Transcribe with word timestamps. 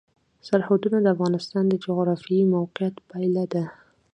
سرحدونه 0.47 0.97
د 1.01 1.07
افغانستان 1.15 1.63
د 1.69 1.73
جغرافیایي 1.85 2.45
موقیعت 2.55 2.95
پایله 3.09 3.45
ده. 3.53 3.63